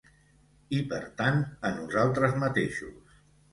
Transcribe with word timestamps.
I, 0.77 0.79
per 0.93 1.01
tant, 1.19 1.37
a 1.71 1.71
nosaltres 1.77 2.35
mateixos. 2.47 3.17